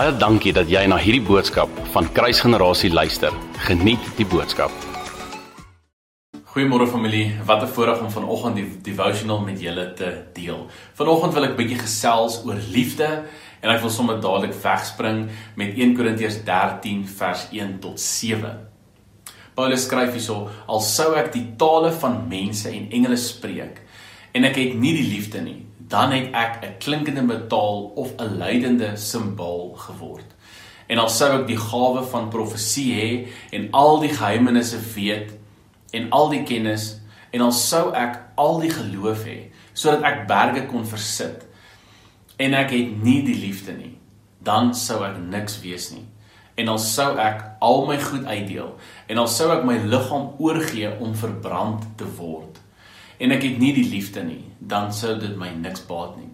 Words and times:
Baie 0.00 0.14
dankie 0.16 0.52
dat 0.56 0.70
jy 0.72 0.80
na 0.88 0.96
hierdie 0.96 1.20
boodskap 1.20 1.68
van 1.92 2.06
Kruisgenerasie 2.16 2.88
luister. 2.88 3.34
Geniet 3.66 4.00
die 4.16 4.24
boodskap. 4.24 4.72
Goeiemôre 6.54 6.86
familie. 6.88 7.36
Wat 7.44 7.60
'n 7.62 7.68
voorreg 7.68 8.00
om 8.00 8.10
vanoggend 8.10 8.56
die 8.56 8.64
devotional 8.82 9.40
met 9.44 9.60
julle 9.60 9.92
te 9.92 10.24
deel. 10.32 10.70
Vanoggend 10.94 11.34
wil 11.34 11.44
ek 11.44 11.56
bietjie 11.56 11.78
gesels 11.78 12.40
oor 12.46 12.56
liefde 12.72 13.24
en 13.60 13.70
ek 13.70 13.80
wil 13.80 13.90
sommer 13.90 14.20
dadelik 14.20 14.54
wegspring 14.62 15.28
met 15.56 15.76
1 15.76 15.94
Korintiërs 15.94 16.44
13 16.44 17.06
vers 17.06 17.48
1 17.52 17.78
tot 17.80 18.00
7. 18.00 18.56
Paulus 19.54 19.84
skryf 19.84 20.12
hierso: 20.12 20.48
Al 20.66 20.80
sou 20.80 21.14
ek 21.14 21.32
die 21.32 21.56
tale 21.56 21.92
van 21.92 22.28
mense 22.28 22.68
en 22.70 22.88
engele 22.90 23.16
spreek 23.16 23.82
en 24.32 24.44
ek 24.44 24.56
het 24.56 24.74
nie 24.74 24.94
die 24.94 25.08
liefde 25.12 25.40
nie, 25.40 25.66
dan 25.90 26.12
het 26.14 26.32
ek 26.32 26.52
'n 26.62 26.78
klinkende 26.78 27.22
metaal 27.22 27.92
of 27.94 28.14
'n 28.16 28.36
leidende 28.36 28.96
simbool 28.96 29.74
geword. 29.76 30.28
En 30.86 30.98
al 30.98 31.08
sou 31.08 31.40
ek 31.40 31.46
die 31.46 31.56
gawe 31.56 32.02
van 32.04 32.28
profesie 32.28 32.92
hê 32.94 33.28
en 33.50 33.68
al 33.70 34.00
die 34.00 34.14
geheimenisse 34.14 34.78
weet 34.94 35.30
en 35.90 36.10
al 36.10 36.28
die 36.28 36.42
kennis 36.42 37.00
en 37.30 37.40
al 37.40 37.52
sou 37.52 37.92
ek 37.94 38.20
al 38.34 38.60
die 38.60 38.70
geloof 38.70 39.24
hê 39.24 39.50
sodat 39.72 40.02
ek 40.02 40.26
berge 40.26 40.66
kon 40.66 40.86
versit 40.86 41.46
en 42.36 42.54
ek 42.54 42.70
het 42.70 43.02
nie 43.02 43.22
die 43.22 43.40
liefde 43.40 43.72
nie, 43.72 43.98
dan 44.38 44.74
sou 44.74 45.04
ek 45.04 45.18
niks 45.18 45.60
wees 45.60 45.90
nie. 45.90 46.06
En 46.54 46.68
al 46.68 46.78
sou 46.78 47.18
ek 47.18 47.44
al 47.60 47.86
my 47.86 48.00
goed 48.00 48.24
uitdeel 48.24 48.78
en 49.06 49.18
al 49.18 49.28
sou 49.28 49.50
ek 49.50 49.64
my 49.64 49.76
liggaam 49.76 50.30
oorgee 50.38 50.98
om 51.00 51.14
verbrand 51.14 51.84
te 51.96 52.04
word 52.16 52.60
en 53.20 53.34
ek 53.36 53.44
het 53.44 53.58
nie 53.60 53.72
die 53.76 53.88
liefde 53.90 54.24
nie, 54.24 54.42
dan 54.58 54.92
sou 54.96 55.14
dit 55.20 55.36
my 55.38 55.50
niks 55.60 55.84
baat 55.88 56.16
nie. 56.16 56.30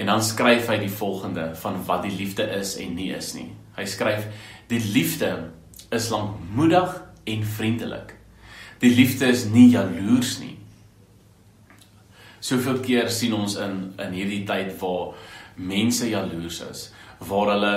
En 0.00 0.12
dan 0.12 0.22
skryf 0.24 0.68
hy 0.68 0.78
die 0.80 0.92
volgende 0.92 1.50
van 1.60 1.80
wat 1.88 2.04
die 2.06 2.14
liefde 2.14 2.46
is 2.56 2.76
en 2.80 2.94
nie 2.96 3.10
is 3.16 3.32
nie. 3.36 3.50
Hy 3.76 3.84
skryf 3.88 4.28
die 4.70 4.80
liefde 4.92 5.30
is 5.92 6.08
lankmoedig 6.12 6.94
en 7.28 7.44
vriendelik. 7.56 8.14
Die 8.80 8.92
liefde 8.94 9.28
is 9.32 9.44
nie 9.52 9.68
jaloers 9.72 10.38
nie. 10.40 10.56
Soveel 12.40 12.80
keer 12.80 13.10
sien 13.12 13.34
ons 13.36 13.58
in 13.60 13.90
in 14.00 14.16
hierdie 14.16 14.44
tyd 14.48 14.72
waar 14.80 15.12
mense 15.60 16.08
jaloers 16.08 16.62
is, 16.64 16.86
waar 17.28 17.52
hulle 17.52 17.74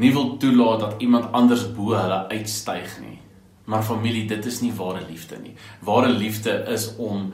nie 0.00 0.12
wil 0.14 0.36
toelaat 0.40 0.80
dat 0.80 1.04
iemand 1.04 1.32
anders 1.36 1.66
bo 1.76 1.92
hulle 1.96 2.22
uitstyg 2.32 2.96
nie. 3.04 3.18
Maar 3.66 3.82
familie, 3.82 4.26
dit 4.30 4.46
is 4.46 4.60
nie 4.62 4.72
ware 4.76 5.02
liefde 5.08 5.38
nie. 5.42 5.54
Ware 5.86 6.08
liefde 6.08 6.64
is 6.70 6.90
om 6.96 7.32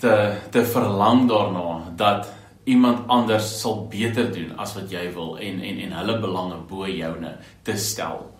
te 0.00 0.14
te 0.50 0.64
verlang 0.64 1.28
daarna 1.28 1.92
dat 1.96 2.32
iemand 2.64 3.08
anders 3.08 3.60
sal 3.60 3.86
beter 3.90 4.32
doen 4.32 4.56
as 4.58 4.74
wat 4.74 4.90
jy 4.90 5.04
wil 5.14 5.36
en 5.38 5.60
en 5.60 5.80
en 5.86 5.92
hulle 5.98 6.18
belange 6.20 6.56
bo 6.68 6.88
joune 6.88 7.36
te 7.62 7.76
stel. 7.76 8.33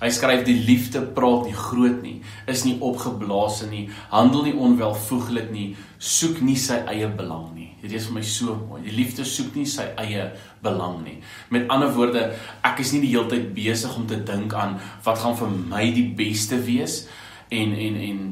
Hy 0.00 0.10
skryf 0.10 0.42
die 0.42 0.56
liefde 0.66 1.04
praat 1.14 1.44
nie 1.46 1.54
groot 1.54 2.00
nie, 2.02 2.16
is 2.50 2.64
nie 2.66 2.74
opgeblaase 2.82 3.68
nie, 3.70 3.84
handel 4.10 4.42
nie 4.48 4.54
onwelvoeglik 4.58 5.52
nie, 5.54 5.68
soek 6.02 6.40
nie 6.42 6.56
sy 6.58 6.80
eie 6.90 7.06
belang 7.14 7.52
nie. 7.54 7.70
Dit 7.84 7.94
is 7.94 8.08
vir 8.08 8.16
my 8.16 8.24
so 8.26 8.56
mooi. 8.58 8.80
Die 8.86 8.94
liefde 8.96 9.26
soek 9.28 9.54
nie 9.54 9.68
sy 9.70 9.84
eie 10.00 10.30
belang 10.64 11.02
nie. 11.04 11.18
Met 11.54 11.68
ander 11.70 11.92
woorde, 11.94 12.24
ek 12.64 12.82
is 12.82 12.94
nie 12.94 13.04
die 13.04 13.12
hele 13.12 13.28
tyd 13.30 13.52
besig 13.54 13.94
om 13.94 14.08
te 14.10 14.18
dink 14.18 14.56
aan 14.58 14.78
wat 15.04 15.20
gaan 15.22 15.36
vir 15.38 15.52
my 15.70 15.84
die 15.94 16.08
beste 16.16 16.58
wees 16.64 17.04
en 17.54 17.76
en 17.76 18.00
en 18.08 18.22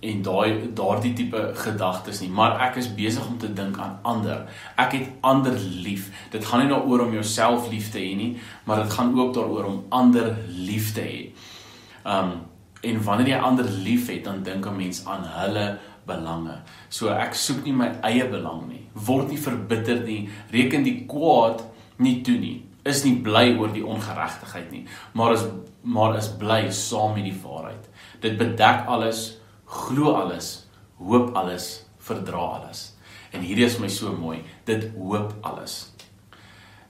en 0.00 0.22
daai 0.24 0.72
daardie 0.74 1.12
tipe 1.16 1.40
gedagtes 1.60 2.20
nie, 2.22 2.30
maar 2.32 2.56
ek 2.68 2.78
is 2.80 2.88
besig 2.96 3.26
om 3.28 3.36
te 3.38 3.50
dink 3.52 3.78
aan 3.78 3.98
ander. 4.02 4.46
Ek 4.80 4.94
het 4.96 5.10
ander 5.20 5.56
lief. 5.58 6.08
Dit 6.32 6.46
gaan 6.48 6.64
nie 6.64 6.72
daaroor 6.72 7.04
om 7.06 7.12
jouself 7.12 7.68
lief 7.72 7.90
te 7.92 8.00
hê 8.00 8.14
nie, 8.16 8.30
maar 8.64 8.84
dit 8.84 8.92
gaan 8.96 9.12
ook 9.18 9.34
daaroor 9.36 9.68
om 9.68 9.82
ander 9.88 10.32
lief 10.48 10.94
te 10.96 11.04
hê. 11.04 11.20
Um 12.04 12.38
en 12.80 13.02
wanneer 13.04 13.34
jy 13.34 13.38
ander 13.44 13.66
lief 13.84 14.06
het, 14.08 14.22
dan 14.24 14.42
dink 14.42 14.66
'n 14.66 14.76
mens 14.76 15.04
aan 15.04 15.24
hulle 15.24 15.78
belange. 16.06 16.62
So 16.88 17.08
ek 17.08 17.34
soek 17.34 17.64
nie 17.64 17.72
my 17.72 17.90
eie 18.02 18.24
belang 18.28 18.68
nie. 18.68 18.86
Word 18.94 19.28
nie 19.28 19.38
verbitter 19.38 20.00
nie, 20.00 20.28
reken 20.50 20.82
die 20.82 21.04
kwaad 21.06 21.62
nie 21.98 22.22
toe 22.22 22.38
nie. 22.38 22.64
Is 22.84 23.04
nie 23.04 23.20
bly 23.20 23.58
oor 23.58 23.68
die 23.68 23.84
ongeregtigheid 23.84 24.70
nie, 24.70 24.86
maar 25.12 25.32
is 25.32 25.44
maar 25.82 26.16
is 26.16 26.28
bly 26.28 26.70
saam 26.70 27.14
met 27.14 27.24
die 27.24 27.40
waarheid. 27.42 27.88
Dit 28.20 28.36
bedek 28.38 28.86
alles 28.86 29.39
glo 29.70 30.14
alles, 30.18 30.66
hoop 30.98 31.34
alles, 31.36 31.84
verdra 31.98 32.38
alles. 32.58 32.94
En 33.30 33.44
hierdie 33.46 33.68
is 33.68 33.78
my 33.78 33.88
so 33.88 34.10
mooi, 34.16 34.40
dit 34.66 34.88
hoop 34.98 35.34
alles. 35.46 35.92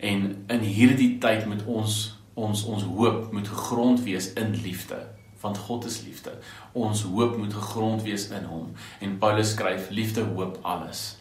En 0.01 0.45
in 0.49 0.65
hierdie 0.65 1.19
tyd 1.21 1.45
moet 1.51 1.65
ons 1.69 2.01
ons 2.41 2.63
ons 2.73 2.85
hoop 2.97 3.35
moet 3.35 3.49
gegrond 3.53 4.01
wees 4.07 4.31
in 4.41 4.55
liefde, 4.65 4.97
want 5.43 5.59
God 5.67 5.85
is 5.85 5.99
liefde. 6.07 6.33
Ons 6.73 7.03
hoop 7.05 7.37
moet 7.37 7.53
gegrond 7.53 8.01
wees 8.07 8.31
in 8.33 8.47
hom. 8.49 8.71
En 9.05 9.19
Paulus 9.21 9.53
skryf 9.53 9.91
liefde 9.93 10.25
hoop 10.33 10.57
alles. 10.65 11.19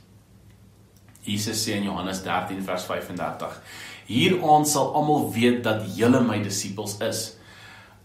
Jesus 1.27 1.59
sê 1.65 1.75
in 1.75 1.89
Johannes 1.89 2.23
13 2.23 2.63
vers 2.63 2.87
35: 2.87 3.59
Hieraan 4.07 4.63
sal 4.65 4.93
almal 4.95 5.27
weet 5.35 5.59
dat 5.67 5.83
julle 5.97 6.23
my 6.23 6.39
disippels 6.45 7.01
is 7.03 7.25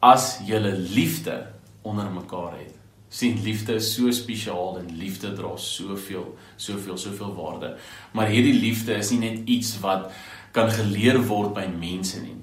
as 0.02 0.40
julle 0.48 0.74
liefde 0.74 1.44
onder 1.86 2.10
mekaar 2.10 2.58
het 2.58 2.83
sien 3.14 3.38
liefde 3.42 3.76
is 3.78 3.92
so 3.94 4.10
spesiaal 4.10 4.80
en 4.80 4.88
liefde 4.98 5.30
dra 5.38 5.52
soveel 5.60 6.32
soveel 6.56 6.98
soveel 6.98 7.34
waarde. 7.34 7.74
Maar 8.12 8.32
hierdie 8.34 8.56
liefde 8.58 8.96
is 8.98 9.12
nie 9.14 9.20
net 9.22 9.50
iets 9.50 9.76
wat 9.84 10.08
kan 10.54 10.70
geleer 10.70 11.20
word 11.28 11.52
by 11.54 11.66
mense 11.70 12.18
nie, 12.22 12.36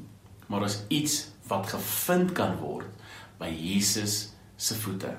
maar 0.47 0.63
is 0.67 0.81
iets 0.87 1.17
wat 1.51 1.67
gevind 1.73 2.31
kan 2.37 2.55
word 2.61 2.87
by 3.39 3.49
Jesus 3.51 4.31
se 4.55 4.77
voete. 4.79 5.11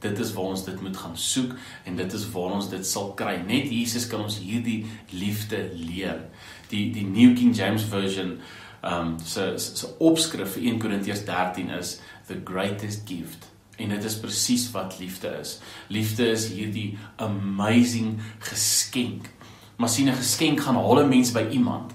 Dit 0.00 0.20
is 0.22 0.32
waar 0.36 0.54
ons 0.54 0.64
dit 0.64 0.80
moet 0.84 0.96
gaan 0.96 1.16
soek 1.20 1.52
en 1.84 1.98
dit 1.98 2.16
is 2.16 2.24
waar 2.32 2.54
ons 2.56 2.68
dit 2.72 2.86
sal 2.86 3.10
kry. 3.18 3.34
Net 3.44 3.68
Jesus 3.72 4.06
kan 4.08 4.24
ons 4.24 4.38
hierdie 4.40 4.84
liefde 5.12 5.66
leer. 5.74 6.22
Die 6.70 6.86
die 6.94 7.04
New 7.04 7.34
King 7.36 7.52
James 7.56 7.84
Version 7.92 8.38
um, 8.80 9.16
se 9.20 9.50
se 9.60 9.92
opskrif 9.98 10.56
vir 10.56 10.70
1 10.72 10.80
Korintiërs 10.84 11.26
13 11.28 11.74
is 11.76 11.98
the 12.30 12.40
greatest 12.44 13.04
gift 13.08 13.50
En 13.76 13.88
dit 13.88 14.04
is 14.04 14.20
presies 14.20 14.70
wat 14.70 14.98
liefde 14.98 15.28
is. 15.40 15.58
Liefde 15.88 16.30
is 16.30 16.48
hierdie 16.48 16.98
amazing 17.16 18.20
geskenk. 18.38 19.28
Maar 19.76 19.88
sien 19.88 20.08
'n 20.08 20.16
geskenk 20.16 20.60
gaan 20.60 20.74
haal 20.74 21.04
'n 21.04 21.08
mens 21.08 21.32
by 21.32 21.46
iemand. 21.50 21.92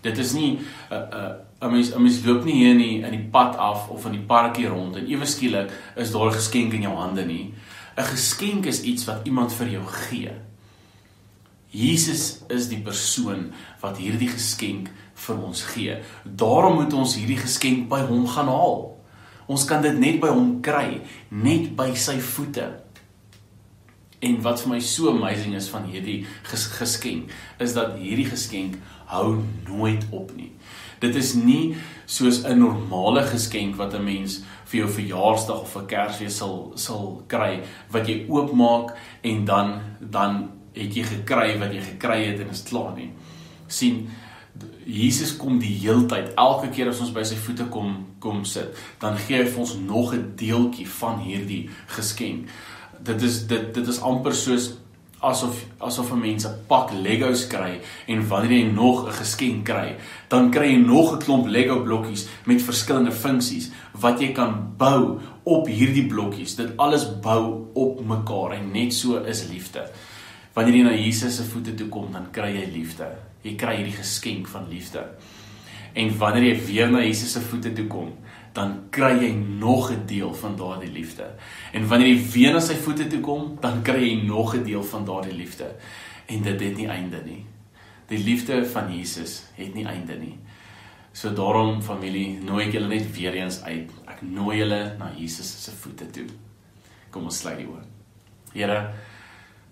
Dit 0.00 0.18
is 0.18 0.32
nie 0.32 0.58
'n 0.58 0.64
uh, 0.92 0.98
'n 0.98 1.14
uh, 1.14 1.68
'n 1.68 1.72
mens 1.72 1.94
'n 1.94 2.02
mens 2.02 2.24
loop 2.24 2.44
nie 2.44 2.54
hier 2.54 2.70
in 2.70 2.78
die 2.78 3.00
in 3.00 3.10
die 3.10 3.28
pad 3.30 3.56
af 3.56 3.88
of 3.88 4.04
in 4.04 4.12
die 4.12 4.26
parkie 4.26 4.66
rond 4.66 4.96
en 4.96 5.06
ewe 5.06 5.26
skielik 5.26 5.72
is 5.96 6.10
daar 6.10 6.26
'n 6.26 6.32
geskenk 6.32 6.72
in 6.72 6.82
jou 6.82 6.96
hande 6.96 7.24
nie. 7.24 7.54
'n 7.96 8.04
Geskenk 8.04 8.66
is 8.66 8.82
iets 8.82 9.04
wat 9.04 9.20
iemand 9.24 9.52
vir 9.52 9.68
jou 9.68 9.86
gee. 9.86 10.30
Jesus 11.70 12.42
is 12.48 12.68
die 12.68 12.78
persoon 12.78 13.52
wat 13.80 13.96
hierdie 13.96 14.28
geskenk 14.28 14.90
vir 15.14 15.38
ons 15.42 15.62
gee. 15.62 15.98
Daarom 16.24 16.74
moet 16.74 16.92
ons 16.92 17.16
hierdie 17.16 17.38
geskenk 17.38 17.88
by 17.88 18.00
hom 18.00 18.26
gaan 18.26 18.46
haal. 18.46 18.93
Ons 19.46 19.66
kan 19.68 19.82
dit 19.84 19.98
net 19.98 20.20
by 20.22 20.30
hom 20.32 20.60
kry, 20.64 21.02
net 21.30 21.76
by 21.76 21.90
sy 21.98 22.16
voete. 22.20 22.70
En 24.24 24.38
wat 24.44 24.62
vir 24.62 24.72
my 24.72 24.80
so 24.80 25.12
amazing 25.12 25.54
is 25.58 25.68
van 25.68 25.84
hierdie 25.90 26.22
ges 26.48 26.66
geskenk, 26.78 27.32
is 27.60 27.74
dat 27.76 27.98
hierdie 28.00 28.28
geskenk 28.30 28.78
hou 29.12 29.42
nooit 29.68 30.06
op 30.16 30.32
nie. 30.36 30.52
Dit 31.02 31.16
is 31.20 31.34
nie 31.36 31.76
soos 32.06 32.44
'n 32.44 32.58
normale 32.58 33.22
geskenk 33.22 33.76
wat 33.76 33.94
'n 33.94 34.04
mens 34.04 34.42
vir 34.64 34.80
jou 34.80 34.88
verjaarsdag 34.88 35.60
of 35.60 35.72
vir 35.72 35.86
Kersfees 35.86 36.36
sal 36.36 36.72
sal 36.76 37.22
kry 37.28 37.62
wat 37.90 38.08
jy 38.08 38.26
oopmaak 38.28 38.96
en 39.22 39.44
dan 39.44 39.80
dan 40.00 40.50
het 40.74 40.94
jy 40.96 41.02
gekry 41.02 41.58
wat 41.58 41.72
jy 41.72 41.80
gekry 41.80 42.24
het 42.24 42.40
en 42.40 42.50
is 42.50 42.62
klaar 42.62 42.96
nie. 42.96 43.10
sien 43.66 44.08
Jesus 44.84 45.32
kom 45.36 45.58
die 45.58 45.72
heeltyd. 45.82 46.34
Elke 46.38 46.70
keer 46.74 46.92
as 46.92 47.00
ons 47.02 47.12
by 47.14 47.24
sy 47.26 47.38
voete 47.40 47.66
kom 47.72 47.96
kom 48.22 48.44
sit, 48.48 48.76
dan 49.02 49.18
gee 49.20 49.42
hy 49.42 49.48
vir 49.48 49.60
ons 49.60 49.74
nog 49.80 50.14
'n 50.14 50.32
deeltjie 50.36 50.86
van 51.00 51.18
hierdie 51.20 51.68
geskenk. 51.96 52.48
Dit 53.02 53.22
is 53.22 53.46
dit 53.46 53.74
dit 53.74 53.88
is 53.88 54.00
amper 54.00 54.34
soos 54.34 54.74
asof 55.20 55.64
asof 55.80 56.12
'n 56.12 56.20
mens 56.20 56.46
'n 56.46 56.54
pak 56.68 56.92
Legos 56.92 57.46
kry 57.46 57.80
en 58.06 58.28
wanneer 58.28 58.58
jy 58.58 58.72
nog 58.72 59.06
'n 59.08 59.12
geskenk 59.12 59.64
kry, 59.64 59.96
dan 60.28 60.50
kry 60.50 60.66
jy 60.72 60.80
nog 60.86 61.12
'n 61.12 61.18
klomp 61.18 61.46
Lego 61.46 61.82
blokkies 61.82 62.28
met 62.46 62.62
verskillende 62.62 63.12
funksies 63.12 63.70
wat 63.92 64.20
jy 64.20 64.32
kan 64.32 64.74
bou 64.76 65.20
op 65.42 65.66
hierdie 65.66 66.06
blokkies. 66.06 66.56
Dit 66.56 66.76
alles 66.76 67.20
bou 67.20 67.66
op 67.74 68.06
mekaar 68.06 68.52
en 68.52 68.72
net 68.72 68.92
so 68.92 69.16
is 69.16 69.48
liefde. 69.48 69.90
Wanneer 70.54 70.74
jy 70.74 70.82
na 70.82 70.94
Jesus 70.94 71.36
se 71.36 71.42
voete 71.42 71.74
toe 71.74 71.88
kom, 71.88 72.12
dan 72.12 72.30
kry 72.30 72.52
jy 72.52 72.70
liefde 72.72 73.33
jy 73.44 73.54
kry 73.60 73.76
hierdie 73.78 73.98
geskenk 73.98 74.48
van 74.48 74.68
liefde. 74.72 75.04
En 75.94 76.10
wanneer 76.18 76.48
jy 76.48 76.60
weer 76.66 76.90
na 76.90 77.04
Jesus 77.04 77.36
se 77.36 77.42
voete 77.44 77.72
toe 77.76 77.86
kom, 77.86 78.10
dan 78.54 78.88
kry 78.94 79.12
jy 79.20 79.32
nog 79.34 79.90
'n 79.90 80.06
deel 80.06 80.34
van 80.34 80.56
daardie 80.56 80.90
liefde. 80.90 81.26
En 81.72 81.88
wanneer 81.88 82.08
jy 82.08 82.30
weer 82.32 82.52
na 82.52 82.60
sy 82.60 82.74
voete 82.74 83.06
toe 83.06 83.20
kom, 83.20 83.58
dan 83.60 83.82
kry 83.82 84.00
jy 84.00 84.26
nog 84.26 84.54
'n 84.54 84.64
deel 84.64 84.82
van 84.82 85.04
daardie 85.04 85.34
liefde. 85.34 85.74
En 86.26 86.42
dit 86.42 86.60
het 86.60 86.76
nie 86.76 86.88
einde 86.88 87.22
nie. 87.24 87.46
Die 88.08 88.18
liefde 88.18 88.66
van 88.66 88.96
Jesus 88.96 89.44
het 89.54 89.74
nie 89.74 89.86
einde 89.86 90.14
nie. 90.14 90.38
So 91.12 91.34
daarom 91.34 91.82
familie, 91.82 92.40
nooi 92.42 92.66
ek 92.66 92.72
julle 92.72 92.88
net 92.88 93.12
weer 93.16 93.34
eens 93.34 93.62
uit. 93.62 93.90
Ek 94.06 94.22
nooi 94.22 94.58
julle 94.58 94.96
na 94.98 95.12
Jesus 95.16 95.62
se 95.64 95.70
voete 95.70 96.10
toe. 96.10 96.26
Kom 97.10 97.24
ons 97.24 97.38
sluit 97.38 97.58
die 97.58 97.66
oë. 97.66 97.82
Here, 98.52 98.90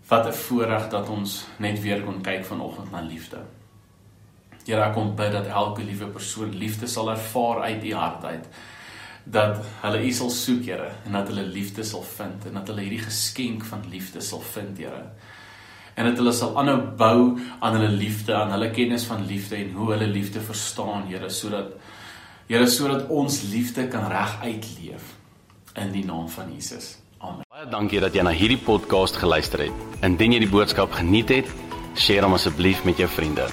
wat 0.09 0.27
'n 0.27 0.33
voorreg 0.33 0.89
dat 0.89 1.09
ons 1.09 1.47
net 1.59 1.81
weer 1.83 2.03
kon 2.03 2.23
kyk 2.23 2.45
vanoggend 2.45 2.91
na 2.91 3.01
liefde. 3.01 3.39
Here, 4.67 4.83
ek 4.85 4.95
kom 4.95 5.15
bid 5.19 5.33
dat 5.35 5.49
elke 5.51 5.83
liewe 5.83 6.07
persoon 6.15 6.53
liefde 6.55 6.87
sal 6.91 7.11
ervaar 7.11 7.65
uit 7.67 7.85
u 7.85 7.95
hart 7.99 8.25
uit. 8.25 8.47
Dat 9.25 9.59
hulle 9.83 10.03
u 10.07 10.13
sal 10.15 10.31
soek, 10.31 10.65
Here, 10.67 10.91
en 11.07 11.19
dat 11.19 11.31
hulle 11.33 11.47
liefde 11.47 11.85
sal 11.87 12.05
vind 12.07 12.47
en 12.47 12.59
dat 12.61 12.71
hulle 12.71 12.85
hierdie 12.87 13.03
geskenk 13.03 13.67
van 13.67 13.83
liefde 13.91 14.23
sal 14.23 14.43
vind, 14.55 14.79
Here. 14.79 15.09
En 15.95 16.09
dat 16.09 16.23
hulle 16.23 16.33
sal 16.33 16.55
aanhou 16.59 16.79
bou 16.97 17.41
aan 17.61 17.77
hulle 17.77 17.91
liefde, 17.91 18.35
aan 18.39 18.55
hulle 18.55 18.71
kennis 18.71 19.05
van 19.11 19.27
liefde 19.27 19.59
en 19.59 19.75
hoe 19.77 19.91
hulle 19.95 20.09
liefde 20.11 20.41
verstaan, 20.41 21.09
Here, 21.11 21.31
sodat 21.31 21.75
Here 22.51 22.67
sodat 22.67 23.09
ons 23.09 23.43
liefde 23.49 23.87
kan 23.89 24.11
reg 24.11 24.39
uitleef 24.43 25.15
in 25.79 25.93
die 25.95 26.05
naam 26.05 26.29
van 26.29 26.51
Jesus. 26.53 26.99
Amen. 27.19 27.47
Baie 27.49 27.69
dankie 27.71 28.03
dat 28.03 28.15
jy 28.15 28.27
na 28.27 28.35
hierdie 28.35 28.61
podcast 28.61 29.17
geluister 29.17 29.67
het. 29.69 29.85
Indien 30.03 30.37
jy 30.37 30.43
die 30.45 30.53
boodskap 30.53 30.93
geniet 30.99 31.31
het, 31.33 31.53
deel 32.03 32.27
hom 32.27 32.35
asseblief 32.37 32.83
met 32.85 32.99
jou 33.01 33.09
vriende. 33.09 33.47